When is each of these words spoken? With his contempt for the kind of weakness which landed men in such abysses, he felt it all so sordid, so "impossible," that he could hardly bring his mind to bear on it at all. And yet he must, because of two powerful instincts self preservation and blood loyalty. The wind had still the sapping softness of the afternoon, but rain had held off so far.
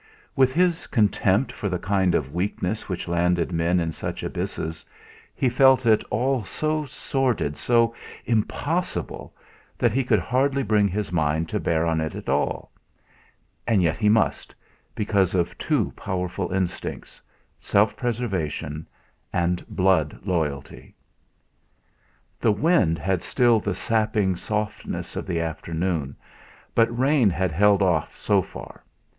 With 0.35 0.51
his 0.53 0.87
contempt 0.87 1.51
for 1.51 1.69
the 1.69 1.77
kind 1.77 2.15
of 2.15 2.33
weakness 2.33 2.89
which 2.89 3.07
landed 3.07 3.51
men 3.51 3.79
in 3.79 3.91
such 3.91 4.23
abysses, 4.23 4.83
he 5.35 5.47
felt 5.47 5.85
it 5.85 6.03
all 6.09 6.43
so 6.43 6.85
sordid, 6.85 7.55
so 7.55 7.93
"impossible," 8.25 9.31
that 9.77 9.91
he 9.91 10.03
could 10.03 10.17
hardly 10.17 10.63
bring 10.63 10.87
his 10.87 11.11
mind 11.11 11.47
to 11.49 11.59
bear 11.59 11.85
on 11.85 12.01
it 12.01 12.15
at 12.15 12.29
all. 12.29 12.71
And 13.67 13.83
yet 13.83 13.95
he 13.95 14.09
must, 14.09 14.55
because 14.95 15.35
of 15.35 15.55
two 15.59 15.91
powerful 15.91 16.51
instincts 16.51 17.21
self 17.59 17.95
preservation 17.95 18.87
and 19.31 19.63
blood 19.67 20.17
loyalty. 20.25 20.95
The 22.39 22.51
wind 22.51 22.97
had 22.97 23.21
still 23.21 23.59
the 23.59 23.75
sapping 23.75 24.35
softness 24.35 25.15
of 25.15 25.27
the 25.27 25.41
afternoon, 25.41 26.15
but 26.73 26.97
rain 26.99 27.29
had 27.29 27.51
held 27.51 27.83
off 27.83 28.17
so 28.17 28.41
far. 28.41 28.83